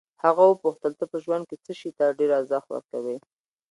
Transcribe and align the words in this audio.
هغه 0.23 0.43
وپوښتل 0.47 0.93
ته 0.99 1.05
په 1.11 1.17
ژوند 1.23 1.43
کې 1.49 1.57
څه 1.65 1.71
شي 1.79 1.91
ته 1.97 2.05
ډېر 2.19 2.29
ارزښت 2.39 2.67
ورکوې. 2.71 3.17